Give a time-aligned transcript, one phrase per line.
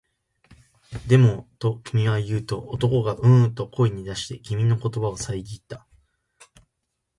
[1.05, 5.85] でも、と君は言うと、男がううんと声に出して、君の言葉をさえぎった